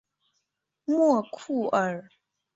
[0.85, 2.09] 莫库尔。